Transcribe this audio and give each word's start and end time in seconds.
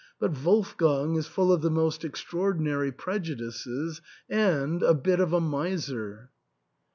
But 0.19 0.41
Wolfgang 0.43 1.13
is 1.15 1.27
full 1.27 1.53
of 1.53 1.61
the 1.61 1.69
most 1.69 2.03
extra 2.03 2.39
ordinary 2.39 2.91
prejudices, 2.91 4.01
and— 4.27 4.81
a 4.81 4.95
bit 4.95 5.19
of 5.19 5.31
a 5.31 5.39
miser." 5.39 6.31